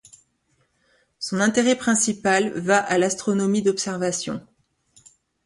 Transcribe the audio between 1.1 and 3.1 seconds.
Son intérêt principal va à